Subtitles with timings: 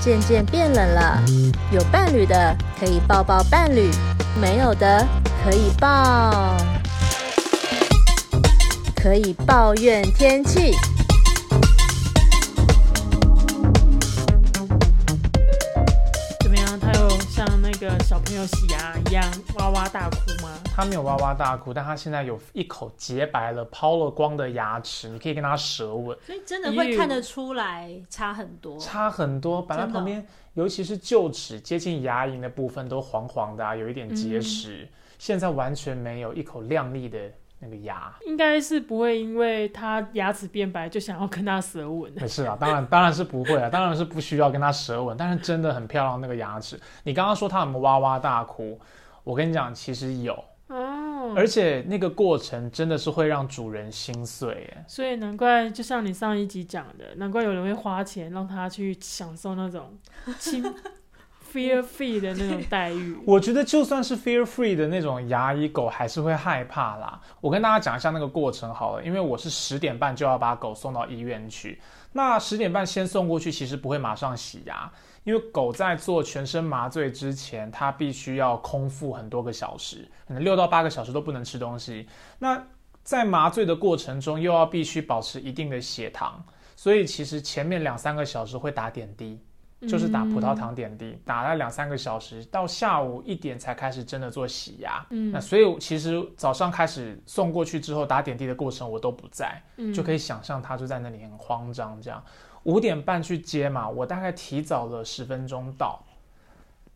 [0.00, 1.22] 渐渐变冷了，
[1.70, 3.90] 有伴侣的可以抱抱伴侣，
[4.40, 5.06] 没有的
[5.44, 6.56] 可以抱，
[8.96, 10.74] 可以抱怨天气。
[18.40, 19.22] 小朋友洗牙一样
[19.58, 20.48] 哇哇大哭吗？
[20.64, 29.60] 他没有哇哇大哭，但他现在有一口洁白了、抛了光的牙齿，你可以跟他舌吻，所以真的会看得出来差很多，差很多。
[29.60, 37.18] 本来旁边，尤其是臼齿接近牙龈的部分都黄黄的啊，有一点结石，嗯、现在完全没有，一口亮丽的。
[37.60, 42.10] 那个牙应该是不会，因为他牙齿变白就想要跟他舌吻。
[42.14, 45.16] 没事啊，当然 当然是不会啊，当然是不需要跟他舌吻。
[45.16, 46.80] 但是真的很漂亮那个牙齿。
[47.04, 48.80] 你刚刚说他有没有哇哇大哭？
[49.22, 50.32] 我跟你讲，其实有
[50.68, 54.84] 哦，而且那个过程真的是会让主人心碎耶。
[54.88, 59.98] 所以难怪，就像你上一集讲的，难怪有人会花钱让他去享受那种
[60.38, 60.64] 亲。
[61.52, 67.20] Fear free 的那种待遇， 我觉得就算是 fear free 的那种牙医狗，还是会害怕啦。
[67.40, 71.80] 我跟大家讲一下那个过程好了，因为我是十点半就要把狗送到医院去。
[72.12, 74.88] 那十点半先送过去，其实不会马上洗牙，
[75.24, 82.06] 因为狗在做全身麻醉之前，它必须要空腹很多个小时，可能六到八个小时都不能吃东西。
[82.38, 82.64] 那
[83.02, 86.44] 在麻醉的过程中，又要必须保持一定的血糖，
[86.76, 89.40] 所以其实前面两三个小时会打点滴。
[89.88, 95.04] 就是打葡萄糖点滴，嗯、打了两三个小时，到下午一点才开始真的做洗牙。
[95.10, 102.22] 嗯，那所以其实早上开始送过去之后打点滴的过程我都不在，嗯、就可以想象他就在那里很慌张这样。
[102.64, 106.04] 五点半去接嘛，我大概提早了十分钟到，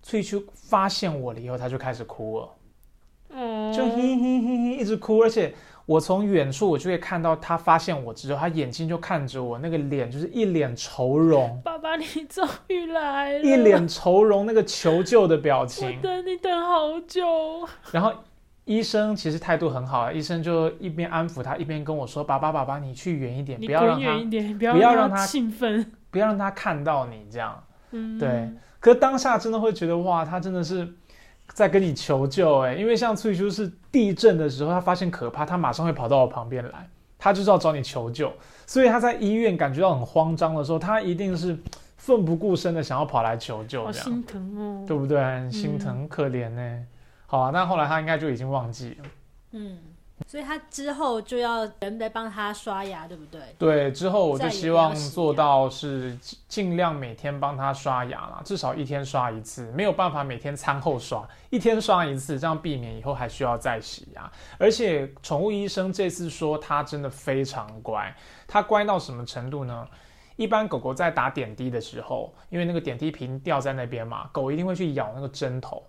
[0.03, 2.49] 翠秋发现我了以后，他就开始哭了，
[3.31, 5.55] 嗯，就嘿嘿嘿嘿一直哭，而且。
[5.87, 11.61] 我从远处，我就会看到他发现我之后，他眼睛就看着我，那个脸就是一脸愁容。
[11.63, 13.39] 爸爸，你终于来了！
[13.41, 15.89] 一脸愁容，那个求救的表情。
[15.89, 17.69] 我等你等好久。
[17.93, 18.13] 然后
[18.65, 24.19] 医生其实态度很好，医生就一边安抚他，一边跟我说：“爸爸，爸爸，你去远一点，不要让他
[24.59, 27.63] 不要让他兴奋，不要让他看到你这样。”
[27.93, 28.51] 嗯，对。
[28.81, 30.95] 可是当下真的会觉得哇，他真的是。
[31.53, 36.89] 在跟你求救哎，因为像翠秋是地震的时候，他发现可怕，他马上会跑到我旁边来，
[37.19, 38.33] 他就是要找你求救。
[38.67, 41.57] 所以他在医院感觉到很慌张的时候，他一定是
[41.97, 44.05] 奋不顾身的想要跑来求救，这样。
[44.05, 45.23] 好心疼哦，对不对？
[45.23, 46.87] 很心疼，嗯、可怜呢。
[47.27, 49.05] 好啊，但后来他应该就已经忘记了。
[49.53, 49.79] 嗯。
[50.27, 53.41] 所以他之后就要人来帮他刷牙，对不对？
[53.59, 56.17] 对，之后我就希望做到是
[56.49, 64.33] 尽量每天帮他刷牙啦，至少一天刷一次，没有办法每天餐后刷，一天刷一次，这样避免以后还需要再洗牙。
[64.59, 68.13] 而且宠物医生这次说他真的非常乖，
[68.49, 69.87] 他乖到什么程度呢？
[70.37, 75.85] 一般狗狗在打点滴的时候，因为那个点滴瓶掉在那边嘛，狗一定会去咬那个针头，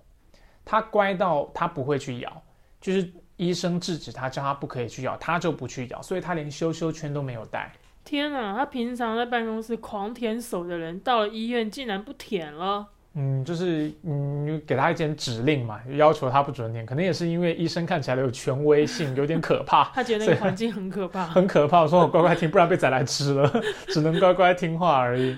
[0.63, 2.43] 他乖到他不会去咬，
[2.79, 3.11] 就是。
[3.37, 7.71] 医生制止他，叫他不可以去咬，他就不去咬，所以他连羞羞圈都没有带。
[8.03, 12.87] 天啊，他平常在办公室狂舔手的人，到了医院竟然不舔了。
[13.17, 19.85] 嗯，就是嗯，给他一点指令嘛，要求他不准舔，可能也是因为医生看起来有权威性，有点可怕。
[19.95, 21.81] 他觉得那个环境很可怕， 很可怕。
[21.81, 23.51] 我说我乖乖听，不然被宰来吃了，
[23.87, 25.37] 只能乖乖听话而已。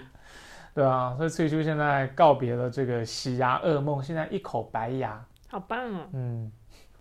[0.74, 6.08] 对啊，所以翠秋现在告别了这个洗牙噩梦，现在一口白牙，好棒哦。
[6.14, 6.52] 嗯。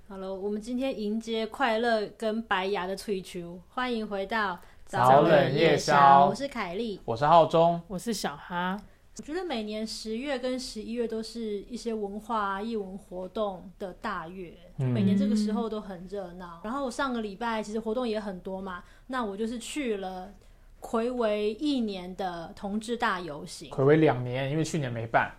[0.08, 6.26] 好了，我们今天迎接快乐跟白牙的翠秋，欢迎回到早冷夜宵。
[6.26, 8.80] 我是凯莉，我是浩中，我是小哈。
[9.18, 16.60] 我觉得每年十月跟十一月都是一些文化艺文活动的大月，嗯、每年这个时候都很热闹。
[16.62, 20.32] 然后我上个礼拜其实活动也很多嘛，那我就是去了
[20.78, 23.70] 魁违一年的同志大游行。
[23.70, 25.32] 魁违两年，因为去年没办。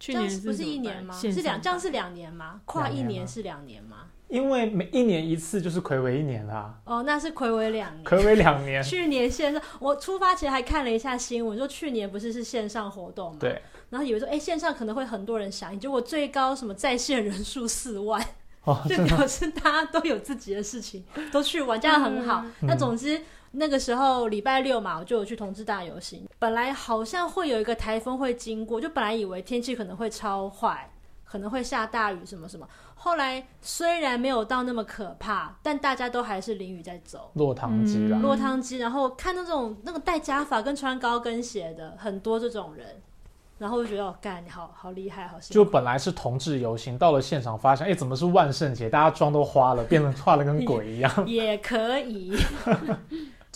[0.00, 1.14] 去年不是一年吗？
[1.14, 2.60] 是两，这样是两年吗？
[2.64, 4.06] 跨一年是两年吗？
[4.28, 6.78] 因为每一年一次就是睽违一年啦。
[6.84, 8.04] 哦，那是睽违两年。
[8.04, 8.82] 睽违两年。
[8.82, 13.38] 去年线上，我出发前还看了一下新闻，说去年不是是线上活动嘛？
[13.40, 13.60] 对。
[13.90, 18.22] 然后以为说，哎，线上可能会很多人响应，结果最高什么在线人数四万，
[18.64, 21.02] 哦， 就表示大家都有自己的事情，
[21.32, 22.44] 都去玩，这样很好。
[22.60, 23.20] 嗯、那总之。
[23.52, 26.26] 那个时候礼拜六嘛，我就有去同志大游行。
[26.38, 30.90] 本来好像会有一个台风会经过，就本来以为天气可能会超坏，
[31.24, 32.68] 可能会下大雨什么什么。
[32.94, 37.30] 后来虽然没有到那么可怕，但大家都还是淋雨在走。
[37.34, 38.78] 落汤鸡啦，落汤鸡。
[38.78, 43.00] 然后看那种那个戴假发跟穿高跟鞋的很多这种人，
[43.56, 45.54] 然后就觉得哦，干你好好厉害，好辛苦。
[45.54, 48.90] 就本来是同志游行，到了现场发现，哎，怎么是万圣节？
[48.90, 51.12] 大家妆都花了，变成画的跟鬼一样。
[51.26, 52.36] 也可以。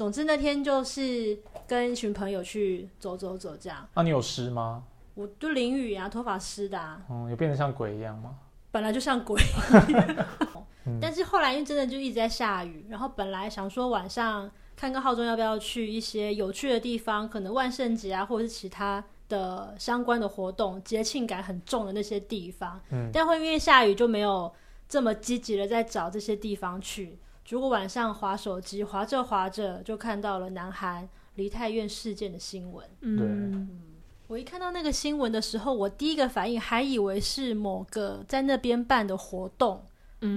[0.03, 3.87] 总之那天就是跟一群朋友去走走走，这样。
[3.95, 4.83] 那、啊、你有湿吗？
[5.15, 7.01] 我就淋雨啊，头发湿的啊。
[7.09, 8.35] 嗯，有变得像鬼一样吗？
[8.73, 9.41] 本来就像鬼。
[11.01, 22.81] 但是后来因为真的就一直在下雨，然后本来想说晚上看看浩中要不要去一些有趣的地方，可能万圣节啊，或者是其他的相关的活动，节庆感很重的那些地方。
[22.91, 24.53] 嗯，但会因为下雨就没有
[24.89, 27.17] 这么积极的在找这些地方去。
[27.49, 32.87] 如果晚上划手机，划着划着就看到了南韩梨泰院事件的新闻。
[33.01, 33.83] 嗯，
[34.29, 39.85] 我一看到那个新闻的时候，我第一个反应还以为是某个在那边办的活动。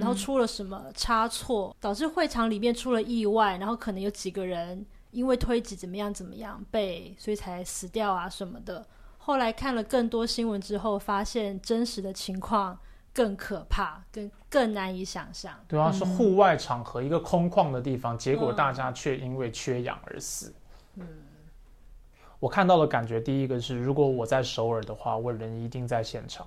[0.00, 8.84] 后出了什么差错，导致会场里面出了意外，然后可能有几个人因为推挤怎么样怎么样被，所以才死掉啊什么的。
[9.18, 12.76] 后来看了更多新闻之后，发现真实的情况
[13.16, 15.50] 更可怕，更更难以想象。
[15.66, 20.54] 对啊，是户外场合，一个空旷的地方，结果大家却因为缺氧而死。
[20.96, 21.06] 嗯，
[22.38, 26.46] 我看到的感觉，第一个是，如果我在首尔的话，我人一定在现场。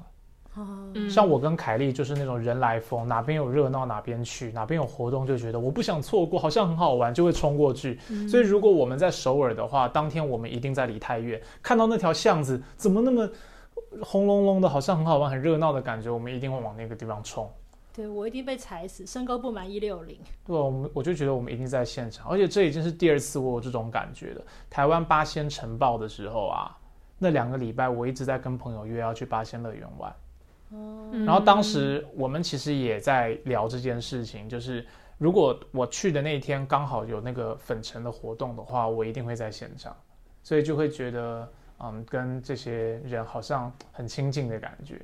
[1.10, 7.98] 像我跟凯莉就是那种人来疯，哪边有热闹哪边去，哪边有活动就觉得我不想错过，好像很好玩就会冲过去。
[8.10, 13.30] 嗯、所以如果我们在首尔的话，当天我们一定在梨泰院看到那条巷子怎么那么
[14.02, 17.50] 轰隆隆的，好像很好玩很热闹的感觉，我们一定会往那个地方冲。
[17.92, 20.18] 对，我一定被踩死，身高不满一六零。
[20.46, 24.42] 对，我们我就觉得我们一定在现场，而且这已经是第二次我有这种感觉了。
[24.70, 26.78] 台湾八仙尘爆的时候啊，
[27.18, 30.16] 那两个礼拜我一直在跟朋友约要去八仙乐园玩。
[31.26, 34.86] 然后当时我们其实也在聊这件事情，就是
[35.18, 39.98] 如果我去的那一天刚好有那个粉尘的活动的话，我一定会在现场，
[40.44, 45.02] 所以就会觉得，嗯，跟这些人好像很亲近的感觉。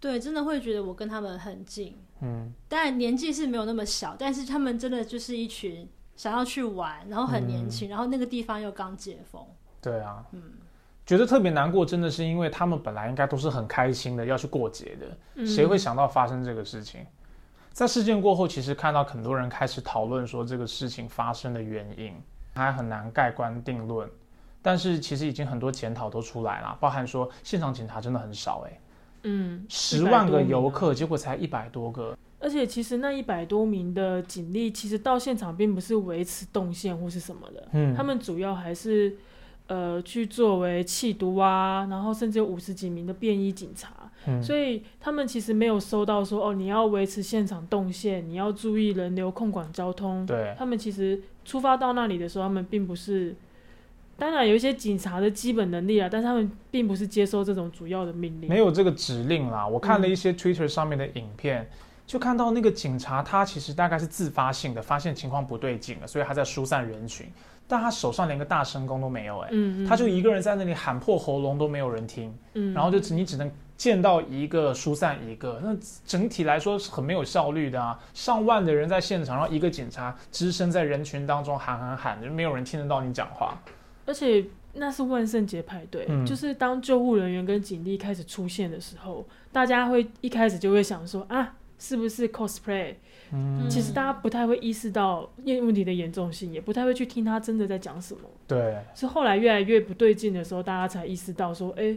[0.00, 1.96] 对，真的会觉得我跟他们很近。
[2.20, 9.46] 嗯，当然年纪是没有那么小，但是他们真的就是一群想要去玩，然后很年轻，嗯，然后那个地方又刚解封。
[9.80, 10.42] 对啊，嗯。
[11.06, 17.04] 觉得特别难过，真的是因为他们本来应该都是很开心的要去过节的，谁会想到发生这个事情？
[17.72, 22.14] 在事件过后，其实看到很多人开始讨论说这个事情发生的原因，
[22.54, 24.08] 还很难盖棺定论。
[24.64, 28.80] 但是其实已经很多检讨都出来了，包含说现场警察真的很少，哎，
[29.24, 32.16] 嗯，十万个游客，结果才一百多个。
[32.40, 39.14] 而且其实那一百多名的警力，其实到现场并不是维持动线或是什么的，嗯，他们主要还是。
[39.66, 50.26] 呃，去作为缉毒啊，然后甚至有五十几名的便衣警察，嗯，所以他们其实没有收到说哦，你要维持现场动线，你要注意人流控管交通。
[50.26, 53.34] 对，他们其实出发到那里的时候，他们并不是，
[54.16, 59.66] 当然有一些警察的基本能力啊，但是他们并不是接收这种主要的命令，没有这个指令啦。
[59.66, 61.68] 我看了一些 Twitter 上面的影片，嗯，
[62.06, 67.26] 就看到那个警察他其实大概是自发性的发现情况不对劲了，所以他在疏散人群。
[67.66, 75.74] 但他手上连个大声公都没有，哎、嗯嗯，他就一个人在那里喊破喉咙都没有人听，嗯，然后就只你只能见到一个疏散一个，那
[76.04, 77.98] 整体来说是很没有效率的啊！
[78.12, 83.58] 上万的人在现场，然后一个警察只身在人群当中喊喊喊，就没有人听得到你讲话。
[84.06, 92.94] 而且那是万圣节派对，嗯，就是当救护人员跟警力开始出现的时候，大家会一开始就会想说啊，是不是 cosplay？
[93.32, 98.22] 嗯，其实大家不太会意识到问题的严重性，也不太会去听他真的在讲什么。
[98.46, 101.96] 对，是后来越来越不对劲的时候，大家才意识到说，哎，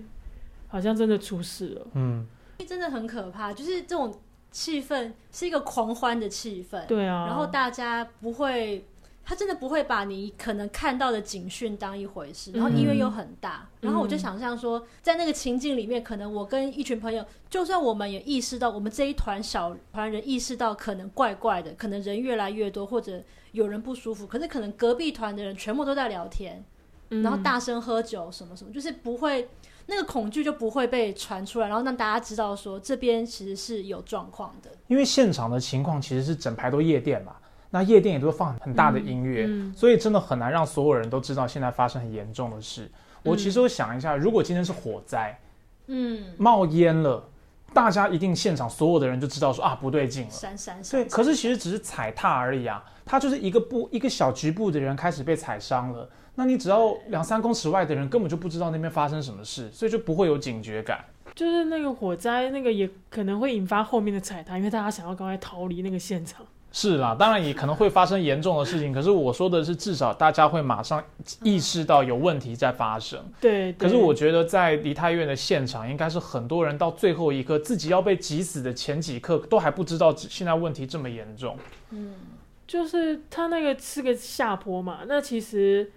[0.67, 1.87] 好像真的出事了。
[1.95, 2.25] 嗯，
[2.65, 4.15] 真的很可怕，就是这种
[4.51, 6.85] 气氛是一个狂欢的气氛。
[6.85, 8.85] 对啊，然后大家不会。
[9.29, 26.63] 他真的不会把你可能看到的警讯当一回事，然后医院又很大，嗯、然后我就想象说，在那个情境里面，可能我跟一群朋友，就算我们也意识到，我们这一团小团人意识到可能怪怪的，可能人越来越多，或者有人不舒服，可是可能隔壁团的人全部都在聊天，
[27.09, 29.49] 然后大声喝酒什么什么，就是不会
[29.87, 37.35] 那个恐惧就不会被传出来，然后让大家知道说这边其实是有状况的，因为现场的情况其实是整排都夜店嘛。
[37.69, 42.89] 那夜店也都会放很大的音乐，嗯嗯，所以真的很难让所有人都知道现在发生很严重的事。
[43.23, 45.37] 我其实我想一下，如果今天是火灾，
[45.87, 47.23] 嗯，冒烟了，
[47.73, 51.01] 大家一定现场所有的人就知道说啊不对劲了，闪闪闪。
[51.01, 61.03] 对，可是其实只是踩踏而已啊，它就是一个部一个小局部的人开始被踩伤了，那你只要两三公尺外的人根本就不知道那边发生什么事，所以就不会有警觉感。
[61.35, 66.45] 就是那个火灾，那个也可能会引发后面的踩踏，因为大家想要赶快逃离那个现场。
[66.79, 68.93] 是啦，当然也可能会发生严重的事情。
[68.93, 71.03] 可是我说的是，至少大家会马上
[71.41, 73.19] 意识到有问题在发生。
[73.41, 73.73] 对。
[73.73, 81.57] 可是我觉得在梨泰院的现场，应该是很多人到最后一刻，自己要被挤死的前几刻，都还不知道现在问题这么严重。
[81.89, 82.13] 嗯，
[82.67, 85.91] 就是他那个是个下坡嘛，那其实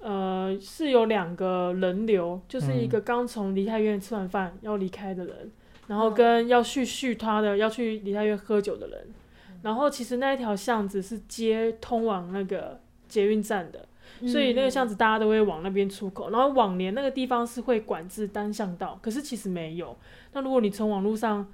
[0.00, 5.52] 呃，是有两个人流，就是一个刚从梨泰院吃完饭要离开的人，嗯、
[5.88, 9.14] 然后跟要去续他的要去梨泰院喝酒的人，嗯、
[9.62, 13.86] 然后其实那一条巷子是接通往那个捷运站的，
[14.20, 16.30] 嗯、所以那个巷子大家都会往那边出口。
[16.30, 19.96] 然后往年那个地方是会管制单向道，可是其实没有。
[20.32, 21.46] 那如果你从网络上，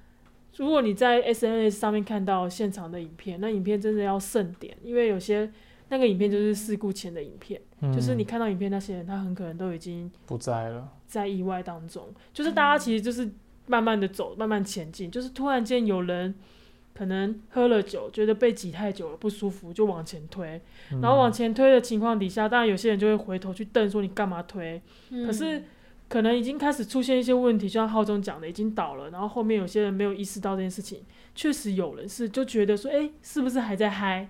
[0.56, 5.50] 如果你在 SNS 上面看到现场的影片，那影片真的要慎点，因为有些。
[5.90, 12.06] 那个影片就是事故前的影片，嗯、就是你看到影片那些人，他很可能都已经不在了，在意外当中。
[12.30, 13.26] 就是大家其实就是
[13.66, 15.10] 慢慢的走，慢慢前进。
[15.10, 16.34] 就是突然间有人
[16.98, 20.60] 可能喝了酒，觉得被挤太久了不舒服，就往前推。
[21.00, 24.82] 然后往前推的情况底下，当然有些人就会回头去瞪，说你干嘛推？
[25.10, 25.62] 嗯、可是
[26.08, 29.10] 可能已经开始出现一些问题，就像浩中讲的，已经倒了。
[29.10, 31.02] 然后后面有些人没有意识到这件事情，
[31.36, 34.28] 确实有人是就觉得说，哎，是不是还在嗨？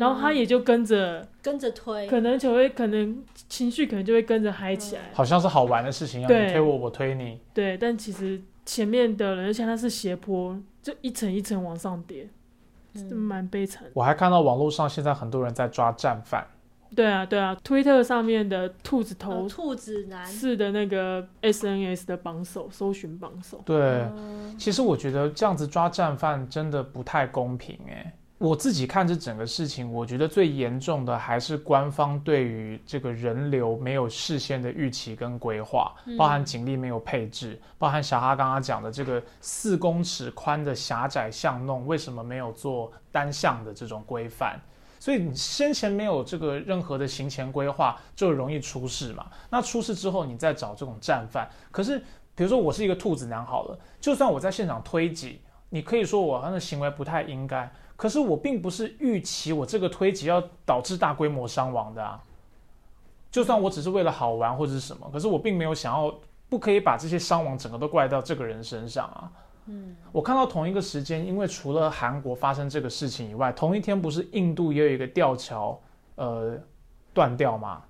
[0.00, 7.38] 然后他也就跟着跟着推，可能就会可能情绪可能就会跟着嗨起来，好像是好玩的事情要，你推我，我推你。
[7.54, 12.28] 对，但其实前面的人，而且他是斜坡，就一层一层往上叠，
[12.94, 13.82] 是蛮悲惨。
[13.92, 16.46] 我还看到网络上现在很多人在抓战犯。
[16.94, 23.60] 对啊，对啊，推特上面的兔子头，兔子男是的那个 SNS 的榜首，搜寻榜首。
[23.66, 24.06] 对，
[24.56, 28.14] 其实我觉得这样子抓战犯真的不太公平哎。
[28.38, 44.60] 我自己看这整个事情，我觉得最严重的还是官方对于这个人流没有事先的预期跟规划，包含警力没有配置，嗯、包含小哈刚刚讲的这个四公尺宽的狭窄巷弄，为什么没有做单向的这种规范？
[44.98, 49.26] 所以你先前没有这个任何的行前规划，就容易出事嘛。
[49.48, 51.48] 那出事之后，你再找这种战犯。
[51.70, 51.98] 可是，
[52.34, 55.40] 比如说我是一个兔子男好了，就算我在现场推挤，
[55.70, 57.72] 你可以说我那个行为不太应该。
[57.96, 62.22] 可是我并不是预期我这个推挤要导致大规模伤亡的啊，
[63.30, 66.14] 就算我只是为了好玩或者是什么，可是我并没有想要，
[66.48, 69.32] 不可以把这些伤亡整个都怪到这个人身上啊。
[69.66, 75.80] 嗯，我看到同一个时间，因为除了韩国发生这个事情以外，同一天不是印度也有一个吊桥，
[76.14, 76.56] 呃，
[77.12, 77.82] 断掉嘛，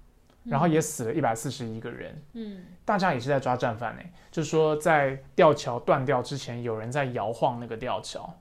[0.45, 2.23] 然后也死了一百四十一个人。
[2.33, 8.33] 嗯，大家也是在抓战犯呢，就是说在吊桥断掉之前，有人在摇晃那个吊桥。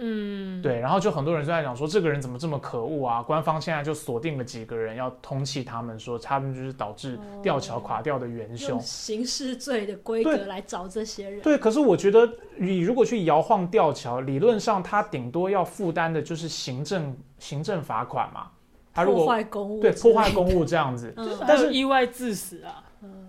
[0.00, 3.20] 嗯，对，然后就很多人就在讲说，这个人怎么这么可恶啊？
[3.20, 11.40] 官方现在就锁定了几个人要通缉他们，说他们就是导致吊桥垮掉的元凶，用刑事罪的规格来找这些人。
[11.40, 18.48] 对，可是我觉得你如果去摇晃吊桥，理论上他顶多要负担的就是行政行政罚款嘛。
[18.94, 22.84] 他如果破坏公物，对，破坏公务这样子，嗯、但是意外致死啊。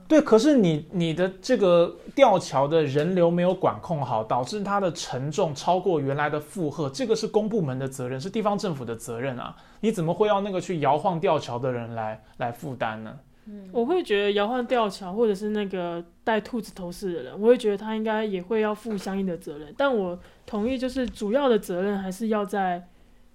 [0.08, 9.56] 对，可是你你的这个吊桥的人流没有管控好，导致它的承重超过原来的负荷，这个是公部门的责任，是地方政府的责任啊！
[9.82, 13.20] 你怎么会要那个去摇晃吊桥的人来来负担呢？
[13.46, 19.72] 嗯，我会觉得摇晃吊桥或者是那个戴兔子头饰的人，我会觉得他应该也会要负相应的责任。
[19.78, 22.88] 但我同意，就是主要的责任还是要在。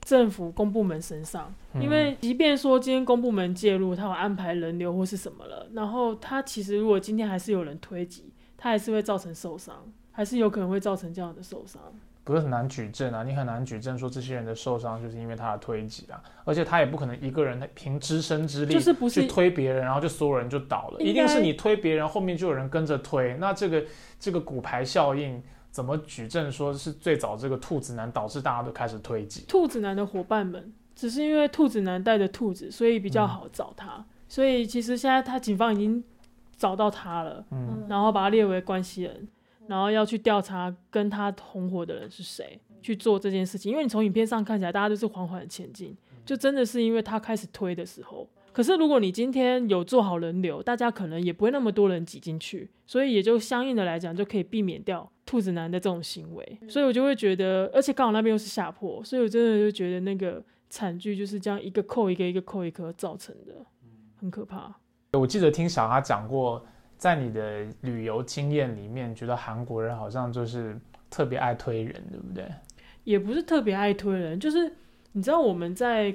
[0.04, 9.74] 政府公部门身上，因为即便说今天公部门介入，他有安排人流或是什么了，然后他其实如果今天还是有人推挤，他还是会造成受伤，
[10.12, 11.80] 还是有可能会造成这样的受伤。
[12.22, 23.84] 不是很难举证啊，你很难举证说这些人的受伤就是因为他的推挤啊，而且他也不可能一个人凭只身之力就是不去推别人，然后就所有人就倒了，一定是你推别人，后面就有人跟着推，那这个
[24.20, 25.42] 这个骨牌效应。
[25.74, 29.44] 怎么举证说是最早这个兔子男导致大家都开始推挤？
[29.48, 33.96] 兔子男的伙伴们只是因为兔子男带着兔子，所以比较好找他。
[33.96, 36.04] 嗯、所以其实现在他警方已经
[36.56, 39.26] 找到他了，嗯，然后把他列为关系人，
[39.66, 43.72] 然后要去调查跟他同伙的人是谁，去做这件事情。
[43.72, 48.28] 因为你从影片上看起来，大家都是缓缓前进，就真的是因为他开始推的时候。
[48.52, 56.58] 可是如果你今天有做好人流，大家可能也不会那么多人挤进去，所以也就相应的来讲就可以避免掉兔子男的这种行为。
[56.68, 63.54] 所以我就会觉得，而且刚好那边又是下坡，所以我真的就觉得那个惨剧就是这样一个扣一个，一个扣一个造成的，
[64.16, 64.74] 很可怕。
[65.12, 66.64] 我记得听小哈讲过，
[66.96, 70.78] 在你的旅游经验里面，觉得韩国人好像就是
[71.08, 72.46] 特别爱推人，对不对？
[73.04, 74.72] 也不是特别爱推人，就是
[75.12, 76.14] 你知道我们在。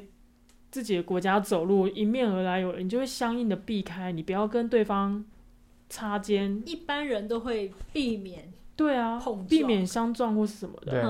[0.71, 5.25] 自己的国家走路，迎面而来有人，你就会相应的避开，你不要跟对方
[5.89, 6.61] 擦肩。
[6.63, 10.91] 一般人都会避免，对啊，避免相撞或是什么的。
[10.91, 11.01] 对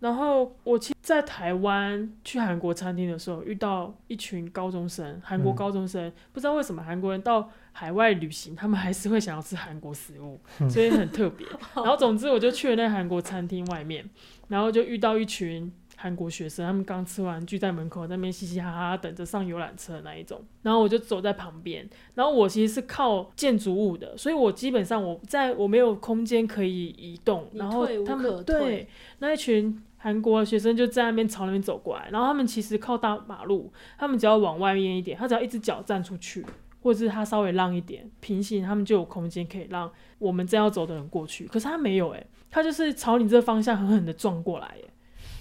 [0.00, 11.46] 然后我其实在台湾去韩国餐厅的时候，遇到一群高中生，韩国高中生，嗯、不知道为什么韩国人到海外旅行，他们还是会想要吃韩国食物，所以很特别。
[11.76, 14.04] 然后总之我就去了那韩国餐厅外面，
[14.48, 15.72] 然后就遇到一群。
[16.02, 20.42] 韩国学生，他们刚吃完聚在门口那边嘻嘻哈哈等着上游览车那一种。
[20.62, 27.48] 然后我就走在旁边，然后我其实是靠建筑物的，所以我基本上我在我没有空间可以移动。
[27.52, 28.88] 然后他们对
[29.20, 36.44] 那一群韩国的学生就在那边朝那边走过来，然后他们其实靠大马路，他们只要往外面一点，他只要一只脚站出去。
[36.84, 41.46] 或者是他稍微让一点平行，他们就有空间可以让我们正要走的人过去。
[41.46, 44.91] 可是他没有诶、欸，他就是朝你这个方向狠狠的撞过来诶、欸。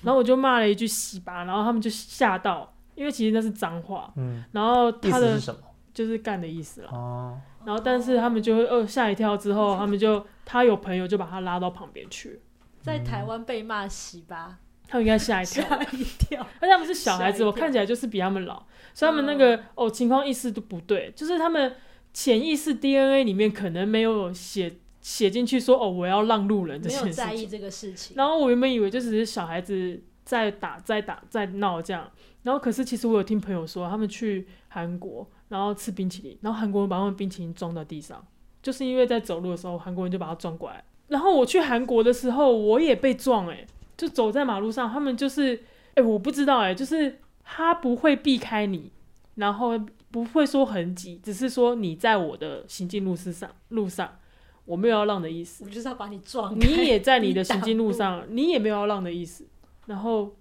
[0.03, 4.11] 然后我就骂了一句“西巴”，然后他们就吓到，因为其实那是脏话。
[4.15, 4.43] 嗯。
[4.51, 5.53] 然后他的是
[5.93, 6.89] 就是干的意思了。
[6.91, 7.39] 哦。
[7.65, 12.39] 然后但是他们就会哦吓一跳，之后他们就他有朋友就把他拉到旁边去。
[12.81, 14.57] 在台湾被骂“西巴”，
[14.89, 15.63] 他们应该吓一跳。
[15.63, 16.41] 吓一跳。
[16.59, 18.63] 而且他们是小孩子，我看起来就是比他们老。
[18.93, 21.75] 所以他们那个哦，情况意识都不对，就是他们
[22.11, 28.15] 潜意识 DNA 里面可能没有写写进去说哦，我要让路人这些事情，没有在意这个事情。
[28.15, 32.09] 然后我原本以为就只是小孩子在打、在打、在闹这样，
[32.43, 38.25] 然后可是其实我有听朋友说，他们去韩国，然后吃冰淇淋，然后韩国人把他们冰淇淋撞到地上，
[38.61, 40.83] 就是因为在走路的时候，韩国人就把他撞过来。
[41.07, 43.67] 然后我去韩国的时候，我也被撞哎、欸，
[43.97, 47.17] 就走在马路上，他们就是哎、欸，我不知道哎、欸，就是。
[47.53, 48.89] 他不会避开你，
[49.35, 49.77] 然后
[50.09, 54.17] 不会说很挤，只是说你在我的行进路上，路上
[54.65, 55.63] 我没有要让的意思。
[55.65, 56.57] 我就是要把你撞。
[56.59, 59.45] 你也在你的行进路上，你，也没有要让的意思，
[59.85, 60.35] 然后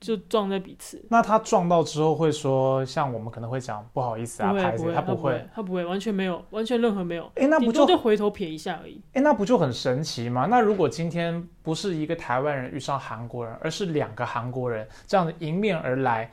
[0.00, 1.04] 就撞在彼此。
[1.08, 7.30] 那他撞到之后会说，像我们可能会讲不好意思啊，不会，不会，他不会，他不会，完全没有，完全任何没有。
[7.36, 9.00] 哎，那不就就回头瞥一下而已。
[9.14, 10.46] 哎，那不就很神奇吗？
[10.50, 16.30] 那如果今天不是一个台湾人遇上韩国人，而是两个韩国人这样子迎面而来。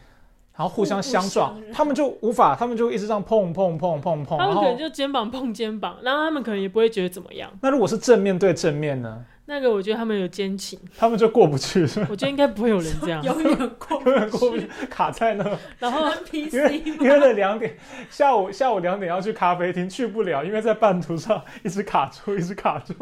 [0.61, 7.51] 然后互相相撞，他们就无法，他们就一直这样碰碰碰碰碰，他们可能就肩膀碰肩膀，然后他们可能也不会觉得怎么样。
[7.63, 9.25] 那如果是正面对正面呢？
[9.47, 11.81] 那个我觉得他们有奸情，他们就过不去。
[12.07, 15.57] 我觉得应该不会有人这样， 永远过不去，永远过不去，卡在那。
[15.79, 17.75] 然后因为因为了两点，
[18.11, 22.93] 下午下午两点要去咖啡厅，去不了，因为在半途上一直卡住，一直卡住。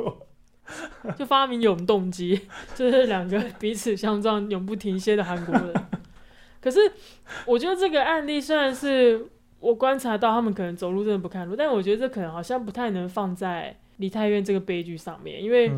[1.18, 2.40] 就发明永动机，
[2.74, 5.74] 就是两个彼此相撞、永不停歇的韩国人。
[6.62, 6.80] 可是，
[7.46, 9.28] 我觉得这个案例虽然是
[9.60, 15.72] 我观察到他们可能走路真的不看路，但我觉得这可能好像不太能放在梨泰院这个悲剧上面，因为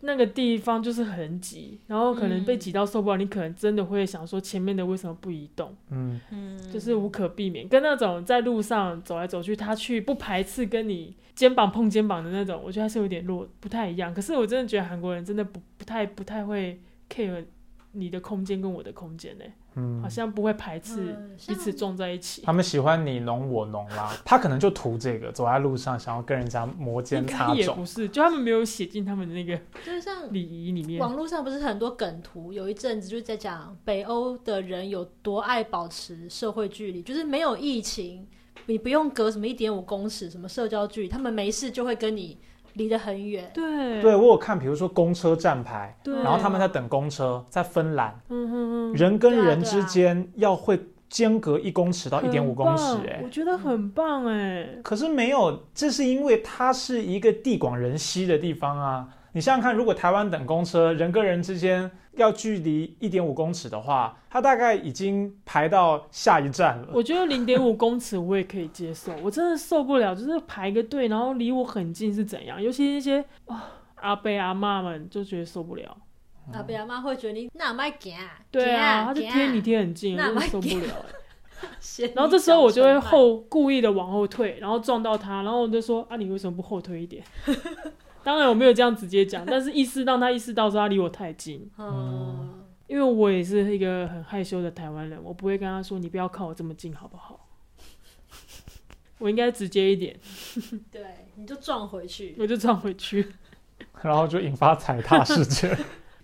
[0.00, 5.74] 那个地方就是很挤，然后可能被挤到受不了，你可能真的会想说前面的为什么不移动？
[5.90, 14.14] 嗯嗯，就是无可避免，跟那种在路上走来走去，他去不排斥跟你肩膀碰肩膀的那种，我觉得还是有点弱，不太一样。
[14.14, 16.78] 可是我真的觉得韩国人真的不不太不太会
[17.10, 17.44] care
[17.92, 19.52] 你的空间跟我的空间呢、欸。
[19.76, 21.14] 嗯，好像不会排斥
[21.46, 22.42] 彼此撞在一起。
[22.42, 27.54] 他们喜欢你侬我侬啦，他可能就图这个，走在路上想要跟人家摩肩擦踵。
[27.54, 30.98] 也不是，就他们没有写进他们的那个，就是像礼仪里面。
[30.98, 38.26] 网络上不是很多梗图，有一阵子就是在讲北欧的人有多爱保持社会距离，就是没有疫情，
[38.64, 42.38] 你不用隔什么一点五公尺什么社交距离，他们没事就会跟你。
[42.76, 59.08] 离得很远，对，对我有看，比如说公车站牌，然后他们在等公车，在芬兰，嗯哼哼，人跟人之间要会间隔一公尺到一点五公尺，哎，我觉得很棒，哎，可是没有，这是因为它是一个地广人稀的地方啊。
[59.36, 66.88] 你想想看，如果台湾等公车，人跟人之间要距离一点五公尺的话，它大概已经排到下一站了。
[66.94, 72.62] 我觉得零点五公尺我也可以接受，我真的受不了，就是排个队，然后离我很近是怎样？
[72.62, 73.22] 尤其那些
[73.96, 75.94] 阿伯阿妈们就觉得受不了。
[76.54, 78.14] 阿伯阿妈会觉得你那麦近，
[78.50, 81.04] 对啊，他就贴你贴很近，我真的受不了。
[82.16, 87.22] 然后这时候我就会后故意的往后退，然后撞到他，然后我就说啊，你为什么不后退一点？
[88.26, 97.46] 当然我没有这样直接讲， 但是意识让他意识到说他离我太近，嗯，因为我也是一个很害羞的台湾人，我不会跟他说你不要靠我这么近好不好？
[99.18, 100.18] 我应该直接一点，
[100.90, 101.04] 对，
[101.36, 103.32] 你就撞回去，我就撞回去，
[104.02, 105.70] 然后就引发踩踏事件。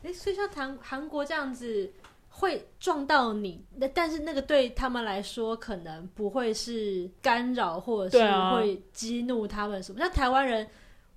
[0.02, 1.92] 哎、欸，所以像韩韩国这样子
[2.30, 10.00] 会撞到你，那但是那个对他们来说可能不会是干扰，或者是会激怒他们什么？
[10.00, 10.66] 像台湾人。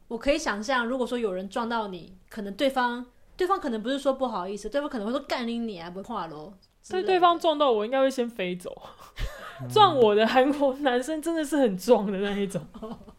[0.08, 6.54] 我可以想象，如果说有人撞到你，可能对方对方可能不是说不好意思，对方可能会说干你你啊，不会话喽。
[6.82, 8.72] 所以对方撞到我，应该会先飞走。
[9.68, 12.62] 撞我的韩国男生真的是很壮的那一种。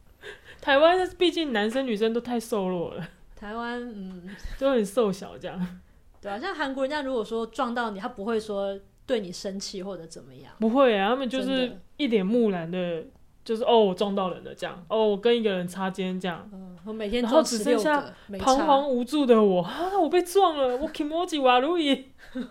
[0.60, 3.08] 台湾毕竟男生女生都太瘦弱了。
[3.34, 5.80] 台湾嗯， 都很瘦小这样。
[6.20, 10.52] 对啊，像韩国人家如果说撞到你，他不会说对你生气或者怎么样。
[10.60, 13.04] 不会啊，他们就是一脸木然的。
[13.46, 14.76] 就是哦，我撞到人了这样。
[14.88, 16.46] 哦，我跟一个人擦肩这样。
[16.52, 18.04] 嗯，我每天然后只剩下
[18.40, 22.06] 彷徨无助的我啊，我被撞了，我 kimoji 瓦路易。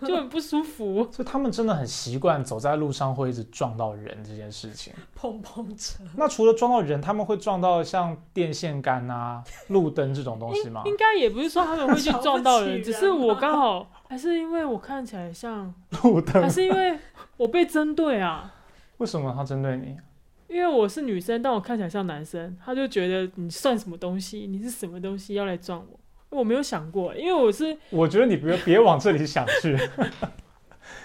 [0.08, 1.08] 就很不舒服。
[1.12, 4.92] 所以他们真的很习惯走在路上会一直撞到人这件事情。
[5.14, 6.04] 碰碰车。
[6.16, 10.82] 那除了撞到人，他们会撞到像电线杆啊、路灯这种东西吗？
[10.86, 16.98] 应该也不是说他们会去 撞到人，人只是我刚好还是因为我看起来像路灯，还是因为
[17.38, 18.54] 我被针对啊？
[18.98, 19.98] 为什么他针对你？
[20.48, 24.48] 因为我是女生，但我看起来像男生，他就觉得你算什么东西？
[24.48, 26.00] 你是什么东西要来撞我？
[26.30, 27.78] 我没有想过，因为我是……
[27.90, 29.78] 我觉得你别别往这里想去，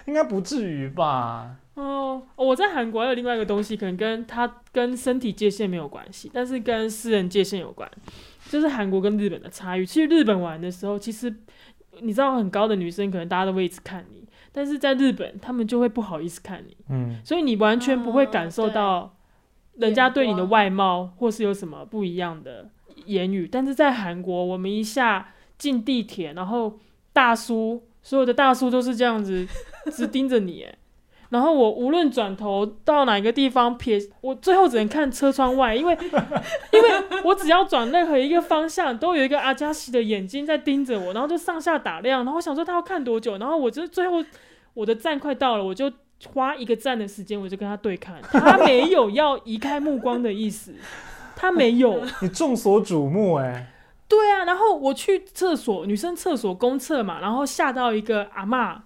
[0.06, 1.56] 应该不至于吧？
[1.74, 7.88] 哦，我在韩国还有另外一个东西，可能跟他跟身体界限没有关系，但是跟私人界限有关，
[8.48, 9.86] 就是韩国跟日本的差异。
[9.86, 11.34] 其实日本玩的时候，其实
[12.00, 19.16] 你知道，很高的女生可能大家都会一直看你，但是在日本，他们就会不好意思看你，嗯，所以你完全不会感受到。
[19.76, 22.68] 人家对你的外貌或是有什么不一样的
[23.06, 26.78] 言语，但是在韩国，我们一下进地铁，然后
[27.12, 29.46] 大叔所有的大叔都是这样子
[29.90, 30.74] 直盯着你，哎，
[31.30, 35.96] 然后我无论转头到哪个地方撇，我最后只能看车窗外，因为
[36.72, 36.88] 因为
[37.24, 44.22] 我只要转任何一个方向，都有一个阿加西的眼睛在盯着我，然后就上下打量，然后我想说他要看多久，然后我就最后
[44.74, 45.90] 我的站快到了，我就。
[46.32, 50.74] 花一个站的时间，我就跟他对看， 他没有要移开目光的意思，
[51.34, 52.04] 他没有。
[52.22, 53.72] 你众所瞩目哎。
[54.06, 58.76] 对啊，然后我去厕所，女生厕所公厕嘛，然后吓到一个阿嬷，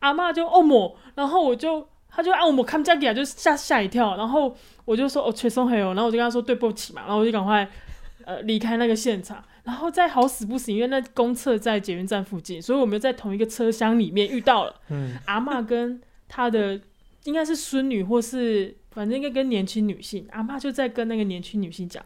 [0.00, 7.66] 阿嬷就哦莫，然后我就他就按我看这样就吓吓一跳，然后我就说哦缺松黑哦，然后我就跟他说对不起嘛，然后我就赶快
[8.26, 16.00] 呃离开那个现场，然后再好死不死，因为那公厕在捷运站附近，所以我们在同一个车厢里面遇到了，嗯，阿嬷跟。
[16.28, 16.80] 他的
[17.24, 22.04] 应该是孙女，或是反正应该跟年轻女性，阿妈就在跟那个年轻女性讲，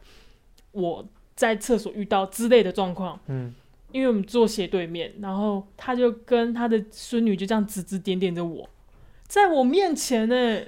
[0.72, 3.18] 我在厕所遇到之类的状况。
[3.26, 3.54] 嗯，
[3.92, 8.68] 因为我们坐斜对面，然后他就跟他的孙女就这样指指点点着我，
[9.26, 10.60] 在我面前呢，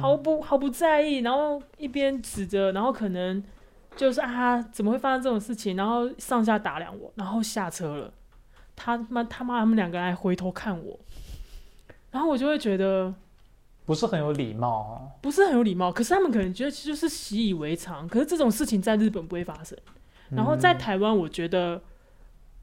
[0.00, 3.42] 毫不毫不在意，然后一边指着，然后可能
[3.96, 5.76] 就是啊，怎么会发生这种事情？
[5.76, 8.12] 然后上下打量我，然后下车了，
[8.76, 10.98] 他妈他妈他们两个还回头看我。
[12.10, 13.14] 然后我就会觉得
[13.84, 15.92] 不是很有礼貌哦，不是很有礼貌。
[15.92, 18.08] 可是他们可能觉得其实就是习以为常。
[18.08, 19.76] 可是这种事情在日本不会发生。
[20.30, 21.80] 然后在台湾，我觉得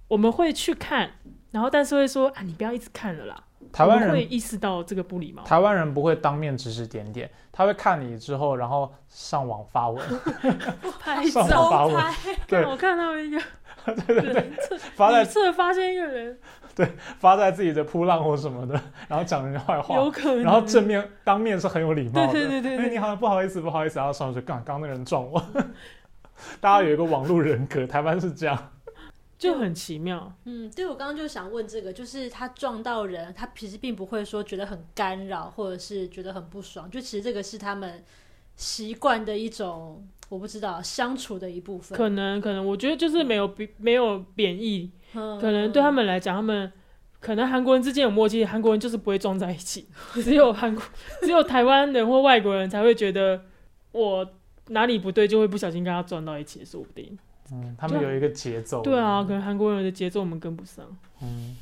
[0.08, 1.12] 我们会去看，
[1.52, 3.44] 然后但是会说啊，你不要一直看了啦。
[3.74, 5.44] 台湾人会意识到这个不礼貌。
[5.44, 10.02] 台湾人不会当面指指点点，他会看你之后，然后上网发文，
[11.00, 12.14] 拍照发文。
[12.48, 13.42] 对，我看到一个，
[14.06, 16.40] 对对对，发在测发现一个人。
[16.78, 18.74] 对，发在自己的噗浪或什么的，
[19.08, 20.44] 然后讲人家坏话，有可能。
[20.44, 22.86] 然后正面当面是很有礼貌的，对对对对。
[22.86, 25.42] 哎，你好，不好意思，不好意思，然后上去刚刚那个人撞我。
[26.60, 28.72] 大家有一个网络人格，台湾是这样，
[29.38, 30.34] 就很奇妙。
[30.44, 38.04] 嗯，对，我刚刚就想问这个，就是他撞到人，他其实并不会说觉得很干扰，或者是觉得很不爽，就其实这个是他们
[38.58, 41.98] 习惯的一种，我不知道相处的一部分。
[41.98, 44.92] 可能，可能，我觉得就是没有贬，没有贬义。
[45.14, 46.72] 可能对他们来讲，他们
[47.20, 49.88] 可能韩国人之间有默契，韩国人就是不会撞在一起。
[50.24, 50.84] 只有韩国，
[51.22, 53.42] 只有台湾人或外国人才会觉得
[53.92, 54.28] 我
[54.70, 57.18] 哪里不对，就会不小心跟他撞到一起，说不定。
[57.52, 58.82] 嗯，他们有一个节奏。
[58.82, 60.86] 对啊，可能韩国人的节奏我们跟不上。
[61.22, 61.56] 嗯，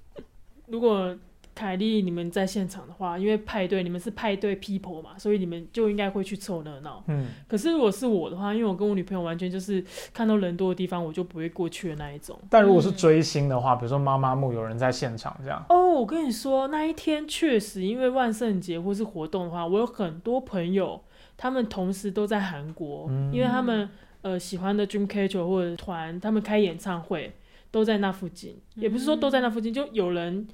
[0.68, 1.16] 如果。
[1.56, 7.02] 凯莉，你们在现场的话，因为派对，你们是派对 people 嘛，所以你们就应该会去凑热闹。
[7.08, 7.28] 嗯。
[7.48, 12.38] 可是如果是我的话，因为我跟我女朋友完全就是看到人多的地方，我就不会过去的那一种。
[12.50, 15.64] 但如果是追星的话，嗯、比如说妈妈木有人在现场这样。
[15.70, 21.02] 哦，我跟你说，那一天确实因为万圣节或是活动的话，我有很多朋友，
[21.38, 23.88] 他们同时都在韩国，嗯、因为他们
[24.20, 27.34] 呃喜欢的 Dream Catcher 或者团，他们开演唱会
[27.70, 30.46] 都在那附近，也不是说都在那附近，就有人。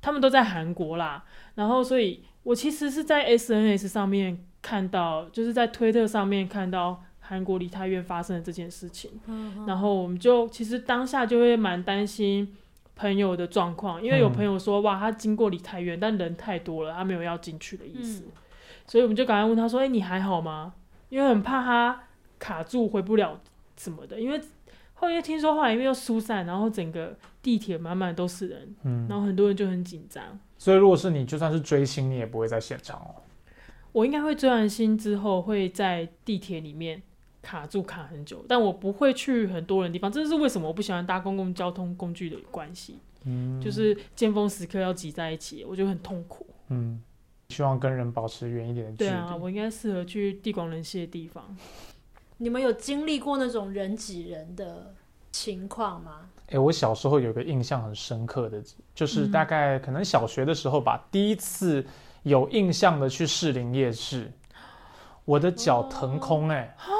[0.00, 12.56] 他们都在韩国啦，然后所以我其实是在 SNS 上面看到，就是在推特上面看到韩国梨泰院发生的这件事情，嗯、然后我们就其实当下就会蛮担心
[12.96, 18.32] 朋友的状况，因为有朋友说、嗯、哇，他经过梨泰院，但人太多了，他没有要进去的意思，嗯、
[18.86, 20.74] 所以我们就赶快问他说，哎、欸，你还好吗？
[21.08, 22.04] 因为很怕他
[22.38, 23.40] 卡住回不了
[23.76, 24.40] 什么的，因为。
[25.00, 27.16] 后面听说后来因为又疏散，然后整个
[27.48, 30.38] 地铁满满都是人，嗯，然后很多人就很紧张。
[30.58, 33.22] 所以如果是你，就算是追星，你也不会在现场哦。
[33.92, 37.02] 我应该会追完星之后会在地铁里面
[37.40, 40.12] 卡住卡很久，但我不会去很多人的地方。
[40.12, 42.98] 这是为什么我不喜欢搭公共交通工具的关系。
[43.24, 46.46] 嗯，就是尖峰时刻要挤在一起，我觉得很痛苦。
[46.68, 47.00] 嗯，
[47.48, 49.08] 希望跟人保持远一点的距离。
[49.08, 51.56] 对啊，我应该适合去地广人稀的地方。
[52.36, 54.94] 你们有经历过那种人挤人的
[55.32, 56.28] 情况吗？
[56.48, 58.62] 哎、欸，我小时候有个印象很深刻的，
[58.94, 61.84] 就是大概可能小学的时候吧，嗯、第一次
[62.22, 64.32] 有印象的去士林夜市，
[65.26, 66.96] 我的脚腾空哎、欸，哦、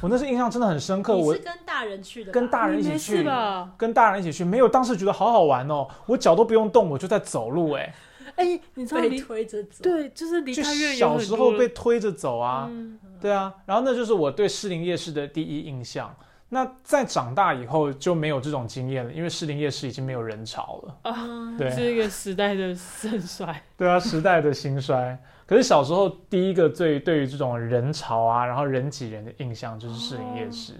[0.00, 1.16] 我那是印象真的很深刻。
[1.16, 7.94] 我是跟大人去的，跟大人一起去吧，跟大人一起去，没有当时觉得好好玩哦，我脚都不用动，我就在走路哎、欸。
[8.34, 10.96] 哎、欸，你知道被推着走，对，就是离太远。
[10.96, 16.12] 小时候被推着走啊，嗯、对啊，然后那就是我对士林夜市的第一印象。
[16.52, 21.56] 那在长大以后就没有这种经验了，因为士林夜市已经没有人潮了啊。
[21.56, 23.62] 对，是一个时代的盛衰。
[23.78, 25.16] 对啊，时代的兴衰。
[25.46, 30.74] 可是小时候第一个最对于这种人潮啊，然后人挤人的印象就是士林夜市。
[30.74, 30.76] 哦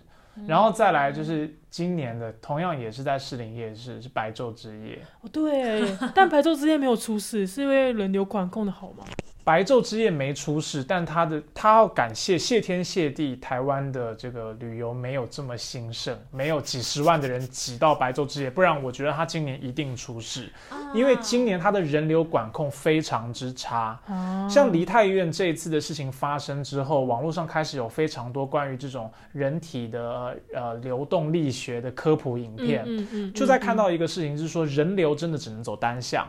[0.46, 4.98] 然后再来就是今年的，同样也是在士林夜市，是白昼之夜。
[5.20, 9.04] 哦，对，但白昼之夜没有出事，是因为人流管控的好吗？
[9.50, 23.98] 白昼之夜没出事，但他的他要感谢谢天谢地，台湾的这个旅游没有这么兴盛，没有几十万的人挤到白昼之夜，不然我觉得他今年一定出事，啊、因为今年他的人流管控非常之差。
[24.06, 36.24] 啊、像梨泰院这一次的事情发生之后，网络上开始有非常多关于这种人体的呃流动力学的科普影片，就在看到一个事情，就是说人流真的只能走单向。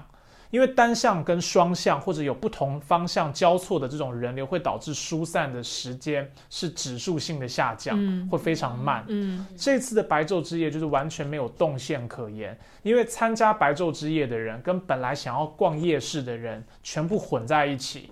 [0.51, 9.05] 因为单向跟双向或者有不同方向交错的这种人流，会导致疏散的时间是指数性的下降，嗯、会非常慢。
[9.07, 18.11] 嗯，这次的白昼之夜就是完全没有动线可言，因为参加白昼之夜的人跟本来想要逛夜市的人全部混在一起。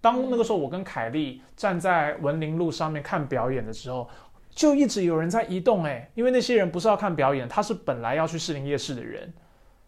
[0.00, 4.08] 当那个时候我跟凯莉站在文林路上面看表演的时候，
[4.50, 9.34] 就一直有人在移动哎，因为那些人不是要看表演，他是本来要去士林夜市的人，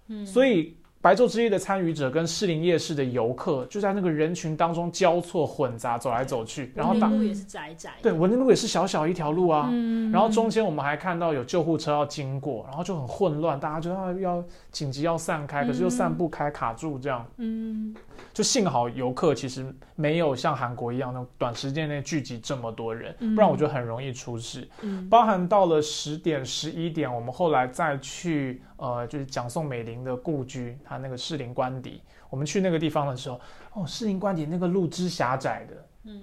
[0.08, 0.76] 嗯，所以。
[1.00, 17.94] 白昼之夜的参与者跟士林夜市的游客就在那个人群当中交错混杂走来走去，然后文林路也是窄窄，对，文林路也是小小一条路啊，嗯、然后中间我们还看到有救护车要经过，然后就很混乱，大家就要要紧急要散开，可是又散不开，卡住这样，嗯，
[18.32, 28.60] 就幸好游客其实没有像韩国一样那短时间内聚集这么多人，不然我觉得很容易出事，嗯、包含到了十点十一点，我们后来再去。
[28.76, 33.40] 呃，就是蒋宋美龄的故居，他那个士林官邸，我们去那个地方的时候，
[33.72, 36.22] 哦，士林官邸那个路之狭窄的，嗯，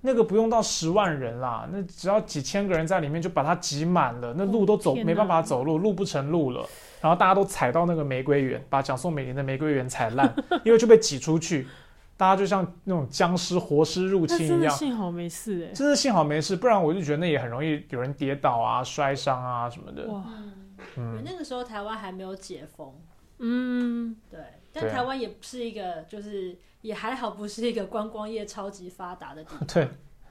[0.00, 6.66] 那个不用到十万人啦，那只要几千个人在里面就把它挤满了，那路都走、哦、没办法走路，路不成路了，
[7.00, 10.34] 然后大家都踩到那个玫瑰园，把蒋宋美龄的玫瑰园踩烂，
[10.64, 11.68] 因为就被挤出去，
[12.16, 20.08] 大家就像那种僵尸活尸入侵一样，幸好没事哎，真的幸好没事，不然我就觉得那也很容易有人跌倒啊、摔伤啊什么的。
[20.08, 20.24] 哇
[20.96, 22.94] 嗯，那个时候台湾还没有解封，
[23.38, 24.40] 嗯，对，
[24.72, 29.88] 但台湾也不是一个，就是也还好，不是一个观光业超级发达的地方，对，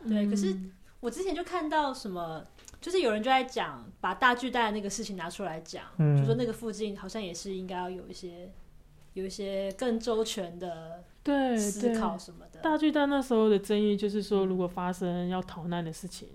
[0.07, 0.29] 对。
[0.29, 0.55] 可是
[0.99, 2.45] 我之前就看到什么，
[2.79, 8.51] 就是有人就在讲，把大巨蛋那个事情拿出来讲，嗯，就说那个附近好像也是应该要有一些，
[9.13, 11.03] 有一些更周全的。
[11.23, 12.59] 对，思考什么的。
[12.61, 16.27] 大巨蛋那时候的争议就是说，如果发生要逃难的事情，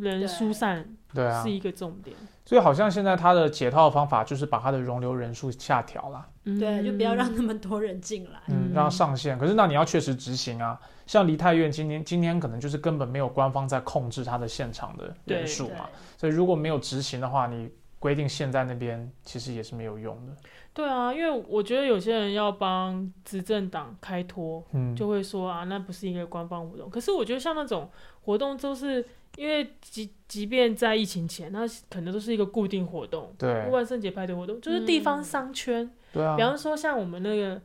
[0.00, 2.14] 人疏散，对啊，是一个重点。
[2.44, 9.38] 所以好像现在他的解套方法就是把他的容留人数下调了，对，就不要让那么多人进来，嗯，让上限。
[9.38, 20.32] 可是那你要确实执行啊，像梨泰院今天今天可能就是根本没有官方在控制他的现场的人数嘛，所以如果没有执行的话，你规定现在那边其实也是没有用的。
[20.74, 26.90] 对啊，因为我觉得有些人要帮执政党开脱，嗯，就会说啊，那不是一个官方活动。
[26.90, 27.88] 可是我觉得像那种
[28.22, 29.02] 活动，都是
[29.36, 36.36] 因为即即便在疫情前，那可能都是一个固定活动，对，万圣节派对活动，就是地方商圈，对啊、嗯。
[36.36, 37.60] 比方说像我们那个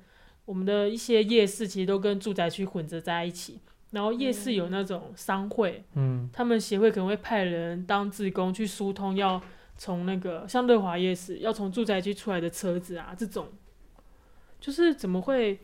[0.45, 3.59] 我们的一些夜市，其实都跟住宅区混着在一起。
[3.91, 9.41] 然后夜市有那种商会，嗯，他们协会可能会派人当志工去疏通要。
[9.81, 13.47] 从那个像乐华夜市要从住宅区出来的车子啊，这种
[14.59, 15.57] 就是怎么会，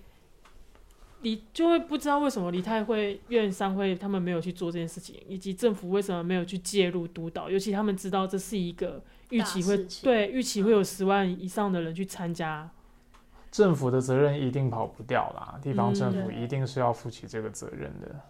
[1.26, 2.86] 你就会不知道为什么梨泰
[3.30, 12.70] 院商会他们没有去做这件事情，以及政府为什么没有去介入督导，尤其他们知道这是一个预期会对预期会有十万以上的人去参加，
[13.50, 18.08] 政府的责任一定跑不掉啦，地方政府一定是要负起这个责任的。
[18.12, 18.22] 嗯、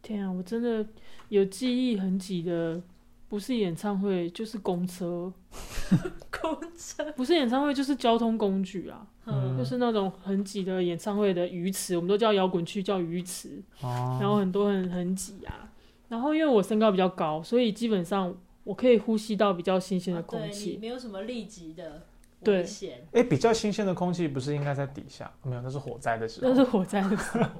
[0.00, 0.86] 天啊，我真的
[1.28, 2.80] 有记忆很挤的。
[3.28, 5.32] 不是演唱会就是公车，
[6.40, 15.70] 公车不是演唱会就是交通工具啊，嗯、就是那种很挤的演唱会的鱼池，我们都叫摇滚区，叫鱼池，哦、然后很多人很挤啊。
[16.08, 22.06] 然后因为我身高比较高，所以基本上我可以呼吸到比较新鲜的空气，啊、没有什么立即的
[22.46, 23.06] 危险。
[23.12, 25.30] 对，哎，比较新鲜的空气不是应该在底下？
[25.42, 26.48] 没有，那是火灾的时候。
[26.48, 27.46] 那是火灾的时候。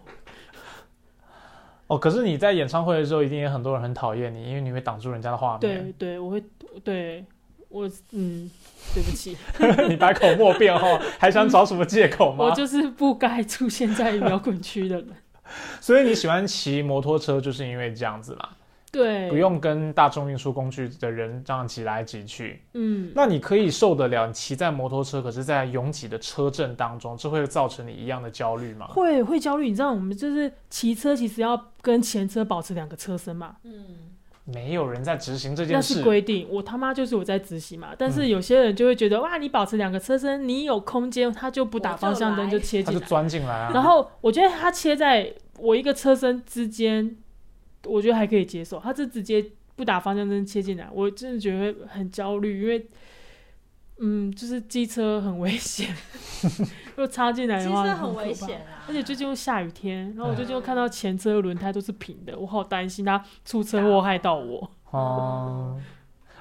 [1.89, 5.61] 哦，可是你在演唱会的时候，一定也很多人很讨厌你，因为你会挡住人家的画面。
[5.61, 6.43] 对对，我会
[6.85, 7.25] 对，
[7.69, 8.51] 我嗯，
[8.95, 9.37] 对不起，
[9.89, 12.45] 你百口莫辩哦，还想找什么借口吗？
[12.45, 15.09] 我就是不该出现在摇滚区的人。
[15.81, 18.49] 所以你喜欢骑摩托车，就是因为这样子嘛？
[18.91, 22.63] 对，不用跟大众运输工具的人这样挤来挤去。
[22.73, 28.87] 嗯，那你可以受得了你骑在摩托车，可是在拥挤的车阵当中，这会造成你一样的焦虑吗？
[28.87, 29.69] 会，会焦虑。
[29.69, 33.57] 你知道我们就是骑车，其实要跟前车保持两个车身嘛。
[33.65, 33.85] 嗯，
[34.47, 35.95] 没有人在执行这件事。
[35.95, 37.89] 那是规定，我他妈就是我在执行嘛。
[37.99, 43.71] 但是有些人就会觉得，嗯、哇，你保持两个车身，你有空间，他就不打方向灯就切进来，他就钻进来啊。
[43.75, 47.19] 然后我觉得他切在我一个车身之间。
[47.85, 49.45] 我觉得还可以接受，他是直接
[49.77, 52.87] 不打方向灯切进来，我真的觉得很焦虑，因为，
[53.99, 55.95] 嗯，就是机车很危险，
[56.95, 58.85] 如果插进来的话，机车很危险啊！
[58.89, 64.71] 而且最近又下雨天，然后我最近又看到前车轮胎都是平的，我好担心他出车祸害到我。
[64.91, 65.81] 哦，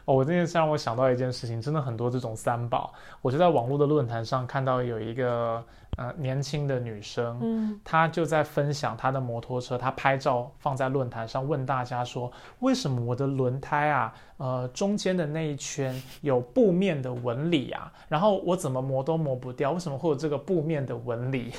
[0.06, 5.64] 哦，我这件事让我想到一件事情，真的很多这种三宝，我就在网络的论坛上看到有一个。
[5.98, 21.52] 呃，年轻的女生，嗯，她就在分享她的摩托车，她拍照放在论坛上，问大家说，为什么我的轮胎啊，呃，中间的那一圈有布面的纹理啊，然后我怎么磨都磨不掉，为什么会有这个布面的纹理？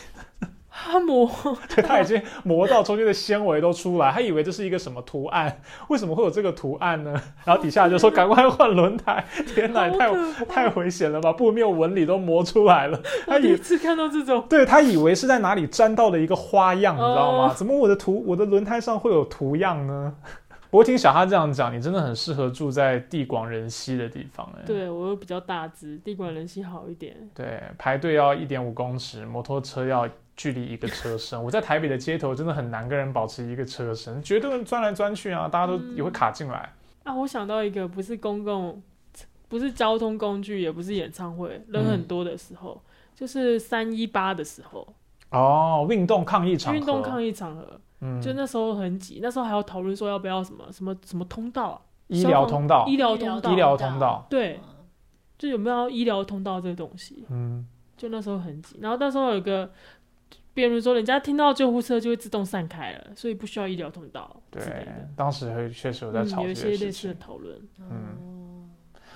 [0.81, 1.29] 他磨，
[1.75, 5.61] 对，他已经磨到中间的纤维都出来，他以为这是一个什么图案？
[5.88, 7.12] 为什么会有这个图案呢？
[7.45, 9.25] 然后底下就说 赶快换轮胎！
[9.55, 10.11] 天哪，太
[10.45, 11.33] 太危险了吧！
[11.33, 13.01] 布面纹理都磨出来了。
[13.27, 17.53] 他第一次看到这种，对，他以为是在哪里沾到了一个花样，你知道吗？
[17.55, 20.14] 怎么我的图我的轮胎上会有图样呢？
[20.71, 24.62] 不过听小哈这样讲，你真的很适合住在地广人稀的地方哎。
[24.67, 27.17] 对，我又比较大只，地广人稀好一点。
[27.35, 30.07] 对，排队要一点五公尺，摩托车要
[30.38, 31.37] 距离一个车身。
[31.44, 36.72] 我在台北的街头真的很难跟人保持一个车身，绝对钻来钻去啊，大家都也会卡进来。
[37.05, 37.12] 嗯。
[37.12, 38.83] 啊，我想到一个，不是公共，
[39.48, 44.87] 不是交通工具，也不是演唱会，人很多的时候，嗯、就是三一八的时候。
[45.31, 46.79] 哦，运动抗议场合。
[46.79, 47.81] 运动抗议场合。
[48.01, 54.61] 嗯，就那时候很挤，那时候还要讨论说要不要什么什么什么通道啊，医疗通道，医疗通道，医疗通道，对，
[55.37, 57.24] 就有没有医疗通道这个东西？
[57.29, 59.68] 嗯，就那时候很挤，然后那时候有一个
[60.59, 64.42] 辩论说，人家听到救护车就会自动散开了，所以不需要医疗通道。
[64.51, 67.57] 对，当时会确实有在吵一些类似的讨论。
[67.79, 68.68] 嗯，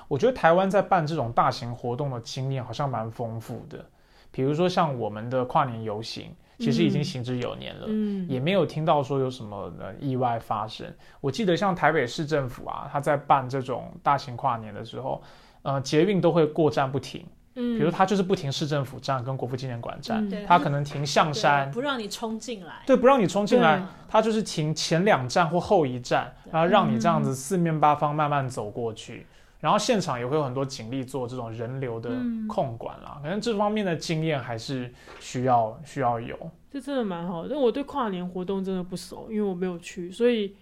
[0.06, 3.84] 我觉得台湾在办这种大型活动的经验好像蛮丰富的，
[4.30, 6.32] 比如说像我们的跨年游行。
[6.58, 10.86] 其实已经行之有年了，嗯，也没有听到说有什么的意外发生。
[11.20, 15.20] 我记得像台北市政府啊，他在办这种大型跨年的时候，
[15.62, 29.26] 呃，捷运都会过站不停，嗯，比如他就是不停市政府站跟国父纪念馆站，他可能停象山，不让你冲进来，对，不让你冲进来，他就是停前两站或后一站，然后让你这样子四面八方慢慢走过去。
[29.60, 32.10] 然后现场也会有很多警力做这种人流的
[32.48, 36.36] 控管啦，反正、嗯、这方面的经验还是需要需要有。
[36.68, 40.56] 这真的蛮好的，因为我对跨年活动真的不熟，因为我没有去，所以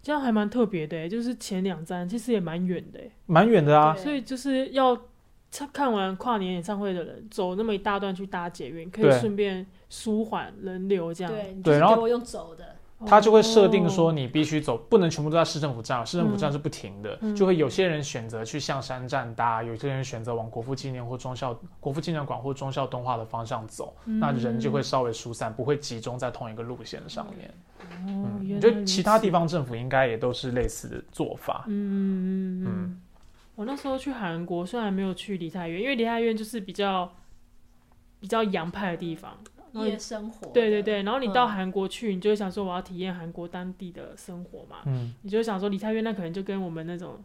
[0.00, 1.08] 这样还蛮特别的。
[1.08, 3.96] 就是前两站其实也蛮远的，蛮远的啊。
[3.96, 4.96] 所以就是要
[5.72, 11.32] 看完跨年演唱会的人走那么一大段去搭捷运，可以顺便舒缓人流这样。
[11.32, 12.64] 对，对，然后我用走的。
[13.06, 27.52] 他就会设定说，你必须走，不能全部都在市政府站，市政府站是不停的，嗯、就会有些人选择去象山站搭，有些人选择往国父纪念或中校国父纪念馆或中校动画的方向走，嗯、那人就会稍微疏散，不会集中在同一个路线上面。
[28.06, 31.64] 嗯，我觉得其他地方政府应该也都是类似的做法。
[31.66, 33.00] 嗯嗯嗯。
[33.54, 37.14] 我那时候去韩国，虽然没有去梨泰院，因为梨泰院就是比较
[38.20, 39.38] 比较洋派的地方。
[39.74, 47.20] 夜生活，对对对，然后你到韩国去，嗯、你就会想说我要体验韩国当地的生活嘛，嗯，你就会想说梨泰院那可能就跟我们那种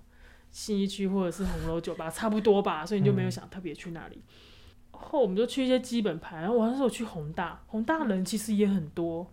[0.49, 4.15] 信义区或者是红楼酒吧差不多吧，所以你就没有想特别去那里。
[4.15, 9.31] 嗯、后我们就去一些基本盘，然后我那时候去宏大，宏大人其实也很多，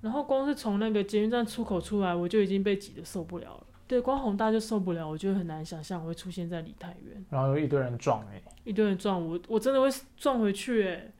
[0.00, 3.65] 然后光是从那个捷运站出口出来，我就已经被挤得受不了了。
[3.86, 11.12] 对，光宏大就受不了，我就很难想象我会出现在梨泰院，然后有一堆人撞你，一堆人撞我，我真的会撞回去哎。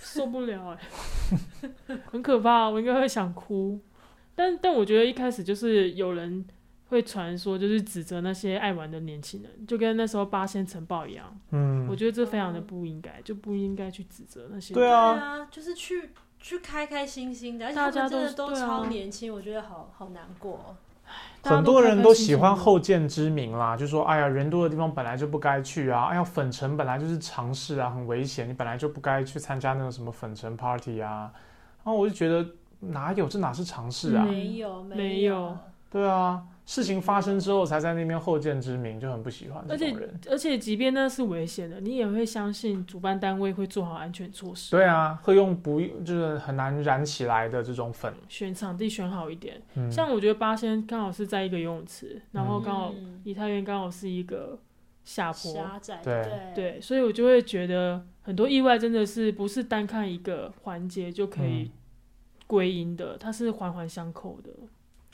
[0.00, 0.78] 受不了哎、
[1.88, 3.78] 欸， 很可怕，我应该会想哭。
[4.34, 6.42] 但但我觉得一开始就是有人
[6.88, 11.38] 会传说，就是指责那些爱玩的年轻人，就跟那时候八仙城堡一样。
[11.50, 14.72] 嗯，我觉得这非常的不应该，就不应该去指责那些。
[14.72, 16.08] 对啊，就是去
[16.40, 20.74] 去开开心心的，而且他们真的都超年轻，我觉得好好难过。
[21.42, 31.30] 很多人都喜欢后见之明啦，就说哎呀，人多的地方本来就不该去啊，哎呀，粉尘本来就是常事啊，很危险，你本来就不该去参加那个什么粉尘 party 啊。
[31.84, 32.44] 然后我就觉得
[32.80, 34.24] 哪有，这哪是常事啊？
[34.24, 35.56] 没有，没有。
[35.88, 40.10] 对啊，事情发生之后才在那边后见之明，就很不喜欢这种人。
[40.10, 44.72] 而且，而且即便那是危险的，你也会相信主办单位会做好安全措施。
[44.72, 49.62] 对啊，会用不就是很难燃起来的这种粉，选场地选好一点。
[49.76, 52.92] 嗯、像我觉得八仙刚好是在一个游泳池，然后刚好
[53.22, 54.58] 梨泰院刚好是一个
[55.04, 61.70] 下坡，嗯、对对，所以我就会觉得很多意外真的是不是单看一个环节就可以
[62.48, 64.50] 归因的，嗯、它是环环相扣的。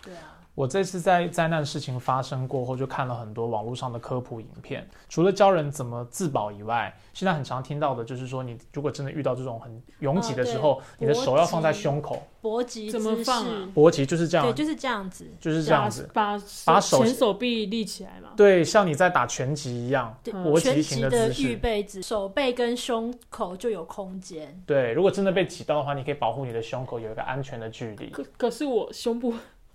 [0.02, 0.38] 对啊。
[0.54, 4.86] 我这次在灾难事情发生过后，就看了很多网络上的科普影片。
[5.08, 12.22] 除了教人怎么自保以外，现在很常听到的就是说，你如果真的遇到这种很拥挤的时候，哦、你的手要放在胸口。
[12.42, 13.68] 搏击怎么放啊？
[13.72, 16.36] 搏击就是这样，对，就是这样子，就是这样子，把
[16.66, 18.30] 把手前手臂立起来嘛。
[18.36, 21.42] 对，像你在打拳击一样，搏击型的姿势。
[21.44, 24.60] 的预备姿，手背跟胸口就有空间。
[24.66, 28.10] 对，如果真的被挤到的话，你可以保护你的胸口有一个安全的距离。
[28.10, 29.32] 可可是我胸部。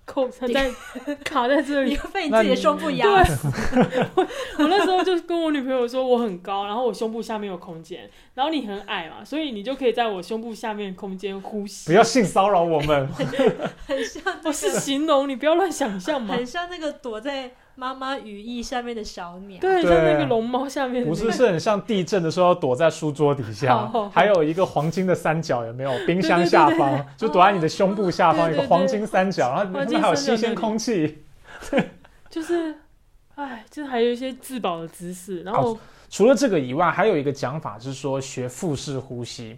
[0.08, 0.72] 扣在
[1.24, 3.48] 卡在这里，被你自己的胸部压死。
[4.16, 4.24] 我
[4.64, 11.92] 我那时候就跟我女朋友说我很高，然后我胸部下面有空间，然后你很矮嘛，所以你就可以在我胸部下面空间呼吸。
[11.92, 13.08] 不要性骚扰我们，
[13.86, 14.40] 很像、那个。
[14.46, 16.34] 我是形容，你不要乱想象嘛。
[16.36, 17.52] 很像那个躲在。
[17.80, 25.92] 妈妈羽翼下面的小鸟，对，像那个龙猫下面的，不是，是很像地震的时候躲在书桌底下， 还有一个黄金的三角，有没有？
[26.08, 31.20] 冰箱下方就躲在你的胸部下方一个黄金三角，然后里面还有新鲜空气，
[32.32, 32.74] 就是，
[33.36, 35.44] 哎，就是还有一些自保的姿势。
[35.44, 35.78] 然后
[36.10, 39.56] 除了这个以外，还有一个讲法是说学腹式呼吸，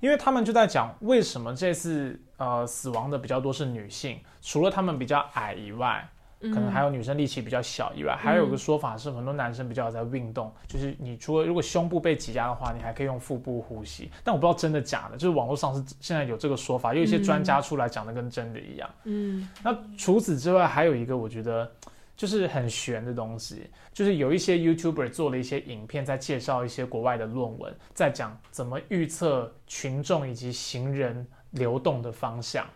[0.00, 6.06] 因为他们就在讲为什么这次呃死亡的比较多是女性，除了她们比较矮以外。
[6.52, 14.10] 可能还有女生力气比较小以外，嗯、还有一个说法是很多男生比较在运动，嗯、就是你除了如果胸部被挤压的话，你还可以用腹部呼吸。
[14.22, 18.90] 但我不知道真的假的，就是网络上是现在有这个说法，有一些专家出来讲的跟真的一样。
[19.04, 21.70] 嗯，那除此之外，还有一个我觉得
[22.16, 32.66] 就是很玄的东西，就是有一些 YouTuber 做了一些影片，在介绍一些国外的论文，在讲怎么预测群众以及行人流动的方向。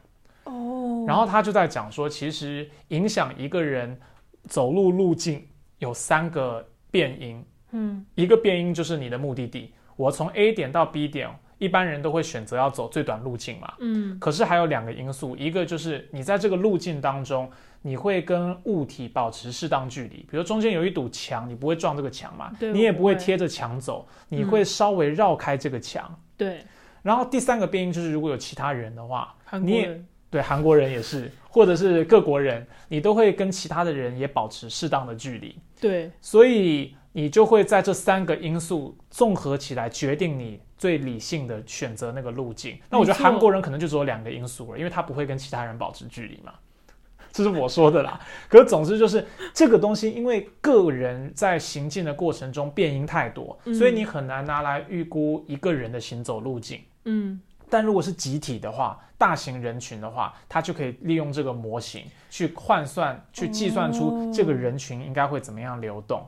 [0.44, 0.77] 哦，
[1.08, 3.98] 然后他就在讲说，其实影响一个人
[4.42, 5.42] 走路路径
[5.78, 7.42] 有三个变因。
[7.70, 13.72] 嗯，一个变因就是你的目的地，我从 A 点到 B 点，一般人都会选择要走最短路径嘛。
[13.78, 17.50] 嗯，可是还有两个因素，一个就是你在这个路径当中，
[17.80, 26.14] 你会跟物体保持适当距离，比如中间有一堵墙，你不会撞这个墙嘛，对你也不会贴着墙走，你会稍微绕开这个墙。
[26.36, 26.62] 对，
[27.00, 30.04] 然后第三个变因就是如果有其他人的话，你也。
[30.30, 35.56] 对，韩国人也是，或者是各国人，你都会跟其他的人也保持适当的距离。
[35.80, 42.78] 对，所以你就会在这三个因素综合起来，决定你最理性的选择那个路径。
[42.90, 46.52] 那我觉得韩国人可能就只有两个因素了，因为他不会跟其他人保持距离嘛。
[47.32, 48.20] 这是我说的啦。
[48.48, 49.24] 可是总之就是
[49.54, 56.80] 这个东西，因为个人在行进的过程中变因太多，嗯、所以你很难拿来预估一个人的行走路径。
[57.04, 57.40] 嗯。
[57.70, 66.20] 但如果是集体的话，大型人群的话，他就可以利用这个模型去换算、去计算出这个人群应该会怎么样流动。
[66.20, 66.26] 哦、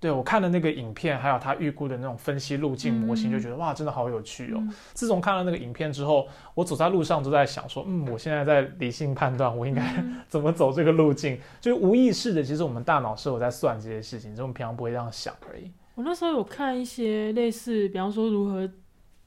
[0.00, 4.56] 对，我看了那个影片，还有他预估的那种分析路径模型，就觉得、嗯、哇，真的好有趣哦。
[4.56, 15.70] 嗯、自从看了那个影片之后，我走在路上都在想说，嗯，我现在在理性判断我应该 怎么走这个路径，就是无意识的，其实我们大脑是有在算这些事情，只是我们平常不会这样想而已。
[15.94, 18.66] 我那时候有看一些类似，比方说如何。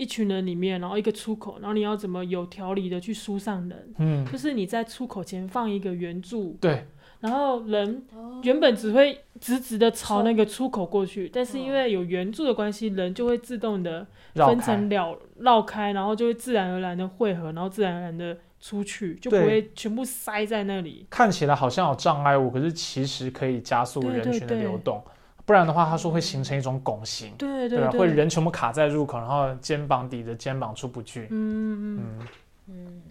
[0.04, 3.94] 一群人里面，然后一个出口，然后你要怎么有条理的去疏散人？
[3.98, 6.86] 嗯，就是你在出口前放一个圆柱，对，
[7.22, 8.04] 然后人
[8.44, 21.08] 原本只会直直的朝那个出口过去，但是因为有圆柱的关系，人就会自动的分成了绕开，然后就会自然而然的汇合，然后自然而然的出去，就不会全部塞在那里。
[21.10, 25.02] 看起来好像有障碍物，可是其实可以加速人群的流动。
[25.46, 31.28] 不然的话，他说会形成一种拱形，对对对，会人全部卡在入口，然后肩膀抵着肩膀出不去。
[31.32, 32.28] 嗯嗯
[32.68, 33.02] 嗯，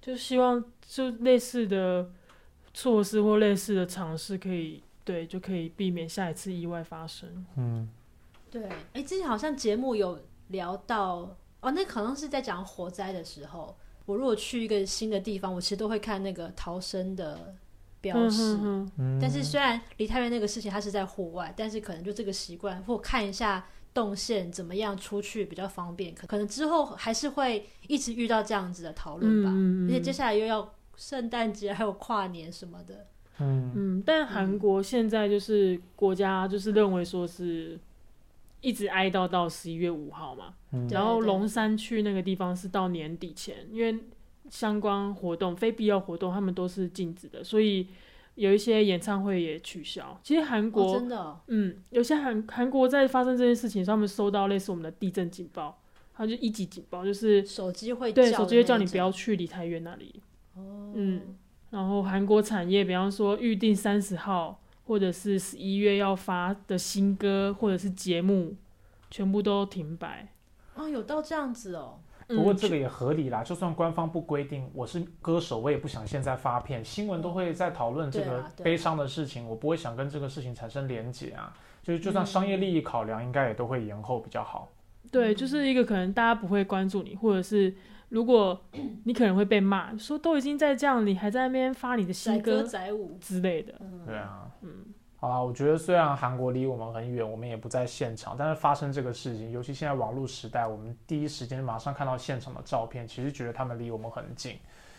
[0.00, 2.08] 就希望就类似的
[2.72, 7.44] 措施或类似的尝试，可以对，就可以避免下一次意外发生。
[7.56, 7.86] 嗯，
[8.50, 10.18] 对，哎，之前好像节目有
[10.48, 13.76] 聊到哦，那可能是在讲火灾的时候，
[14.06, 17.54] 我如果去一个新的地方，我其实都会看那个逃生的。
[18.04, 18.58] 标识，
[19.18, 29.50] 但是虽然梨泰院那个事情它是在户外，但是可能就这个习惯，或看一下动线怎么样出去比较方便，可可能之后还是会一直遇到这样子的讨论吧。
[29.54, 33.06] 嗯、而且接下来又要圣诞节还有跨年什么的，
[33.38, 33.72] 嗯。
[33.74, 34.02] 嗯。
[34.04, 37.80] 但韩国现在就是国家就是认为说是
[38.60, 43.98] 一直哀悼到十一月五号嘛，嗯、然后龙山区那个地方是到年底前，因为。
[44.54, 47.88] 相关活动、非必要活动，他们都是禁止的，所以
[48.36, 50.16] 有一些演唱会也取消。
[50.22, 55.82] 其实韩国、哦、真的、哦，嗯，有些韩韩国在发生这件事情，他们收到类似我们的地震警报，
[56.14, 60.22] 他就一级警报，就是手机会对手机会叫你不要去梨泰院那里。
[60.54, 61.36] 哦，嗯，
[61.70, 68.54] 然后韩国产业，比方说预定三十号或者是十一月要发的新歌或者是节目，
[69.10, 70.32] 全部都停摆。
[70.76, 71.98] 哦，有到这样子哦。
[72.28, 81.54] 不过这个也合理啦，就算官方不规定，我是歌手，我也不想现在发片，新闻都会在讨论这个悲伤的事情，我不会想跟这个事情产生连结啊。
[81.82, 84.72] 就是就算商业利益考量，应该也都会延后比较好。
[85.10, 87.74] 对，就是一个可能大家不会关注你，或者是
[88.08, 88.58] 如果
[89.04, 93.74] 你可能会被骂，说都已经在这样，你还在那边发你的新歌载舞之类的。
[94.06, 94.93] 对啊，嗯。
[95.24, 104.58] 好啦，我觉得虽然韩国离我们很远，我们也不在现场，但是发生这个事情，尤其现在网络时代，我们第一时间马上看到现场的照片，其实觉得他们离我们很近，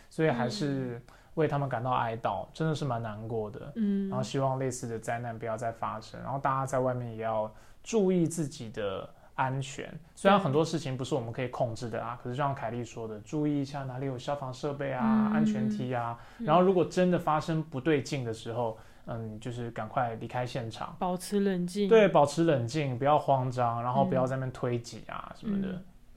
[0.10, 1.00] 所以还是
[1.36, 3.72] 为他们感到哀悼，真的是蛮难过的。
[3.76, 7.54] 嗯，然后希望类似的灾难不要再发生，然后大家在外面也要
[7.84, 9.94] 注意自己的安全。
[10.16, 18.76] 虽然很多事情不是我们可以控制的啊，可是就像凯莉说的，注意一下哪里有消防设备啊、安全梯啊，然后如果真的发生不对劲的时候。
[19.08, 21.88] 嗯，就是赶快离开现场，保持冷静。
[21.88, 25.68] 对，保持冷静，不要慌张，然后不要在那边推挤啊、嗯、什么的。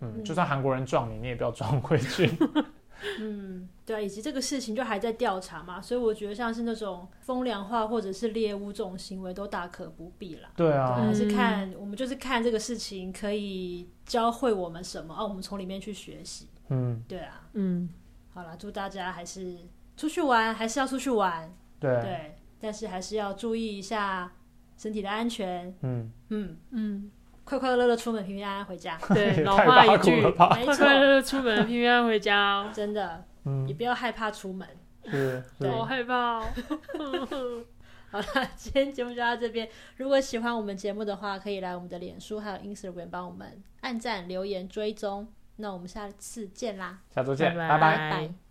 [0.01, 2.31] 嗯，嗯就算韩国人撞你，你也不要撞回去。
[3.21, 10.49] 嗯，对啊，以及这个事情就还在调查嘛，所以我觉得像是那种风凉话或者是猎物这种行为都大可不必啦。
[10.57, 16.49] 对啊，对还是看、嗯、我们就是看这个事情可以教会我们什么啊，我们从里面去学习。
[16.71, 17.89] 嗯，对啊，嗯，
[18.35, 19.59] 好了，祝大家还是
[19.97, 21.53] 出去玩，还是要出去玩。
[21.79, 22.38] 对对。
[22.61, 24.33] 但是还是要注意一下
[24.77, 25.75] 身体的安全。
[25.83, 27.11] 嗯嗯嗯，
[27.45, 28.99] 快快乐乐出门，平平安安回家。
[29.15, 32.71] 对， 老话一句，快快乐乐出门，平平安安回家哦。
[32.73, 34.67] 真的，嗯，也不要害怕出门。
[35.05, 36.45] 是，好害怕哦。
[38.11, 39.69] 好了，今天节目就到这边。
[39.97, 45.29] 如果喜欢我们节目的话，可以来我们的脸书还有 Instagram 帮我们按赞、留言、追踪。
[45.57, 47.01] 那我们下次见啦！
[47.15, 47.79] 下周见，拜拜。
[47.79, 48.48] 拜拜。